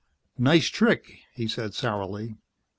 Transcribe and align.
"Nice 0.39 0.65
trick," 0.69 1.19
he 1.35 1.47
said 1.47 1.75
sourly. 1.75 2.35